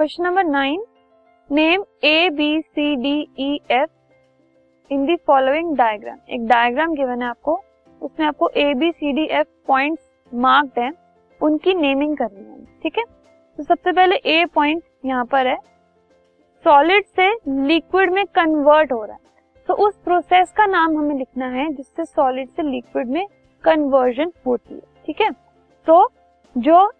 Question 0.00 0.24
number 0.24 0.44
nine 0.44 0.82
name 1.50 1.82
A 2.04 2.28
B 2.30 2.60
C 2.60 2.94
D 2.96 3.10
E 3.38 3.58
F 3.70 4.92
in 4.92 5.04
the 5.06 5.16
following 5.26 5.74
diagram 5.76 6.18
एक 6.28 6.46
diagram 6.48 6.92
given 6.94 7.22
है 7.22 7.28
आपको, 7.28 7.58
उसमें 8.02 8.26
आपको 8.26 8.48
A 8.48 8.72
B 8.74 8.90
C 8.90 9.12
D 9.12 9.24
F 9.30 9.46
points 9.66 10.02
marked 10.32 10.78
है, 10.78 10.90
उनकी 11.40 11.74
naming 11.74 12.16
करनी 12.16 12.44
है, 12.44 12.64
ठीक 12.82 12.98
है? 12.98 13.04
तो 13.58 13.62
सबसे 13.62 13.92
पहले 13.92 14.16
ए 14.16 14.44
पॉइंट 14.44 14.82
यहाँ 15.04 15.24
पर 15.24 15.46
है 15.46 15.56
सॉलिड 16.64 17.04
से 17.06 17.28
लिक्विड 17.66 18.12
में 18.12 18.24
कन्वर्ट 18.26 18.92
हो 18.92 19.04
रहा 19.04 19.14
है। 19.14 19.64
तो 19.68 19.74
उस 19.86 19.98
प्रोसेस 20.04 20.52
का 20.52 20.66
नाम 20.66 20.96
हमें 20.98 21.14
लिखना 21.16 21.48
है, 21.48 21.72
जिससे 21.72 22.04
सॉलिड 22.04 22.48
से 22.48 22.62
लिक्विड 22.62 23.08
में 23.08 23.26
कन्वर्जन 23.64 24.32
होती 24.46 24.74
है, 24.74 24.80
ठीक 25.06 25.20
है? 25.20 25.30
तो 25.86 26.08
जो 26.56 26.90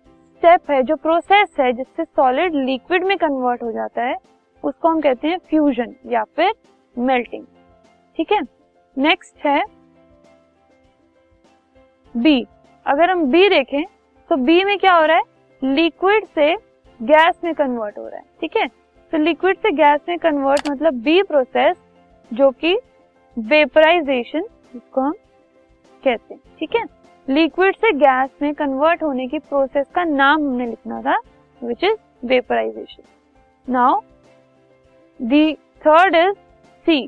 स्टेप 0.40 0.70
है, 0.70 0.82
जो 0.82 0.94
प्रोसेस 0.96 1.48
है, 1.60 1.72
जिससे 1.72 2.04
सॉलिड 2.04 2.54
लिक्विड 2.54 3.04
में 3.04 3.16
कन्वर्ट 3.18 3.62
हो 3.62 3.70
जाता 3.72 4.02
है, 4.02 4.14
उसको 4.64 4.88
हम 4.88 5.00
कहते 5.00 5.28
हैं 5.28 5.38
फ्यूजन 5.48 5.94
या 6.06 6.22
फिर 6.36 6.52
मेल्टिंग 6.96 7.44
ठीक 8.16 8.32
है? 8.32 8.38
नेक्स्ट 8.96 9.44
है 9.46 9.62
बी 12.14 12.46
अगर 12.86 13.10
हम 13.10 13.24
बी 13.24 13.48
देखें 13.48 13.82
तो 14.30 14.36
बी 14.36 14.64
में 14.64 14.76
क्या 14.78 14.94
हो 14.94 15.04
रहा 15.04 15.16
है? 15.16 15.22
लिक्विड 15.62 16.24
से 16.24 16.54
गैस 17.00 17.40
में 17.44 17.52
कन्वर्ट 17.54 17.98
हो 17.98 18.06
रहा 18.08 18.16
है। 18.16 18.24
ठीक 18.40 18.56
है? 18.56 18.66
तो 19.12 19.18
लिक्विड 19.18 19.58
से 19.58 19.72
गैस 19.72 20.00
में 20.08 20.18
कन्वर्ट 20.18 20.68
मतलब 20.70 21.02
बी 21.02 21.22
प्रोसेस 21.22 21.76
जो 22.32 22.50
कि 22.50 22.74
वेपराइजेशन 23.36 24.40
जिसको 24.72 25.00
हम 25.00 25.12
कहते 26.04 26.34
हैं। 26.34 26.40
ठीक 26.58 26.76
है? 26.76 26.84
लिक्विड 27.30 27.76
से 27.76 27.90
गैस 27.92 28.30
में 28.42 28.52
कन्वर्ट 28.54 29.02
होने 29.02 29.26
की 29.28 29.38
प्रोसेस 29.38 29.86
का 29.94 30.04
नाम 30.04 30.40
हमने 30.40 30.66
लिखना 30.66 31.00
था 31.02 31.16
which 31.60 31.84
is 31.84 32.26
vaporisation 32.26 33.72
now 33.72 34.00
the 35.20 35.52
third 35.82 36.14
is 36.16 36.32
C 36.86 37.06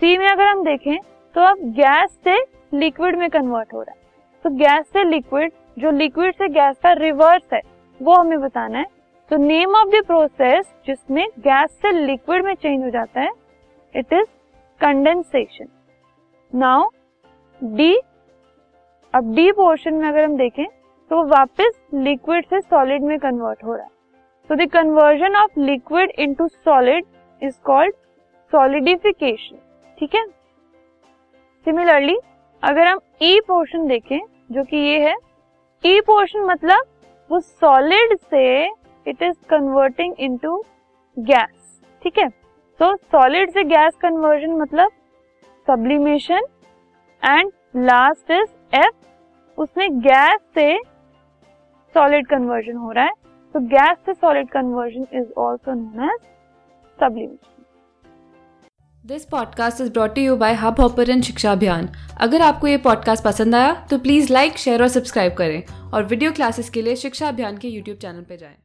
C 0.00 0.16
में 0.18 0.26
अगर 0.28 0.46
हम 0.46 0.64
देखें 0.64 0.96
तो 1.34 1.40
अब 1.40 1.58
गैस 1.74 2.10
से 2.24 2.38
लिक्विड 2.74 3.18
में 3.18 3.28
कन्वर्ट 3.30 3.74
हो 3.74 3.82
रहा 3.82 3.92
है। 3.92 3.98
तो 4.44 4.50
गैस 4.56 4.86
से 4.92 5.04
लिक्विड, 5.04 5.52
जो 5.78 5.90
लिक्विड 5.90 6.34
से 6.34 6.48
गैस 6.48 6.76
का 6.82 6.92
रिवर्स 6.94 7.52
है, 7.52 7.60
वो 8.00 8.14
हमें 8.14 8.40
बताना 8.40 8.78
है। 8.78 8.86
तो 9.30 9.36
नेम 9.36 9.74
ऑफ़ 9.76 9.88
द 9.90 10.04
प्रोसेस 10.06 10.74
जिसमें 10.86 11.26
गैस 11.38 11.70
से 11.82 11.92
लिक्विड 11.96 12.44
में 12.44 12.54
चेंज 12.54 12.84
हो 12.84 12.90
जाता 12.90 13.20
है 13.20 13.30
it 13.94 14.12
is 14.12 14.26
condensation 14.80 15.68
now 16.52 16.88
D 17.60 17.96
अब 19.18 19.32
डी 19.34 19.50
पोर्शन 19.52 19.94
में 19.94 20.06
अगर 20.08 20.24
हम 20.24 20.36
देखें 20.36 20.66
तो 21.10 21.16
वो 21.16 21.22
वापस 21.28 21.78
लिक्विड 21.94 22.44
से 22.46 22.60
सॉलिड 22.60 23.02
में 23.02 23.18
कन्वर्ट 23.18 23.62
हो 23.64 23.74
रहा 23.74 23.84
है। 23.84 23.90
तो 24.50 24.54
the 24.54 24.68
conversion 24.72 25.36
of 25.36 25.58
liquid 25.60 26.10
into 26.18 26.46
solid 26.48 27.04
is 27.42 27.54
called 27.66 27.94
solidification 28.52 29.56
ठीक 29.98 30.14
है? 30.14 30.24
सिमिलरली 31.66 32.16
अगर 32.62 32.86
हम 32.86 32.98
ई 33.22 33.34
e 33.34 33.40
पोर्शन 33.46 33.86
देखें, 33.88 34.20
जो 34.52 34.64
कि 34.64 34.76
ये 34.76 34.98
है 35.00 35.14
ई 35.84 35.96
e 35.96 36.04
पोर्शन 36.06 36.44
मतलब 36.44 36.84
वो 37.30 37.40
सॉलिड 37.40 38.16
से 38.20 38.44
it 39.06 39.22
is 39.22 39.36
converting 39.50 40.14
into 40.18 40.56
gas 41.16 41.80
ठीक 42.02 42.18
है? 42.18 42.28
तो 42.80 42.94
सॉलिड 42.96 43.50
से 43.50 43.64
गैस 43.64 43.96
कन्वर्जन 44.02 44.54
मतलब 44.56 44.92
sublimation 45.66 46.46
and 47.22 47.52
last 47.76 48.30
is 48.30 48.48
F 48.72 49.60
उसमें 49.60 50.00
गैस 50.00 50.40
से 50.54 50.78
सॉलिड 51.94 52.26
कन्वर्जन 52.26 52.76
हो 52.76 52.92
रहा 52.92 53.04
है। 53.04 53.12
तो 53.54 53.60
गैस 53.60 53.98
से 54.06 54.14
solid 54.14 54.48
conversion 54.48 55.06
is 55.12 55.32
also 55.38 55.74
known 55.74 56.04
as 56.04 56.18
sublimation 56.98 57.64
this 59.04 59.24
podcast 59.24 59.80
is 59.80 59.92
brought 59.92 60.18
you 60.18 60.36
by 60.36 60.54
Hubhopper 60.80 61.20
Shiksha 61.20 61.52
Abhiyan 61.52 61.88
अगर 62.20 62.42
आपको 62.42 62.66
ये 62.66 62.76
पॉडकास्ट 62.78 63.24
पसंद 63.24 63.54
आया 63.54 63.72
तो 63.90 63.98
प्लीज़ 63.98 64.32
लाइक 64.32 64.58
शेयर 64.58 64.82
और 64.82 64.88
सब्सक्राइब 64.88 65.34
करें। 65.34 65.62
और 65.94 66.04
वीडियो 66.04 66.32
क्लासेस 66.32 66.70
के 66.70 66.82
लिए 66.82 66.96
शिक्षा 66.96 67.28
अभियान 67.28 67.58
के 67.58 67.68
यूट्यूब 67.68 67.98
चैनल 67.98 68.22
पर 68.22 68.36
जाएँ। 68.36 68.56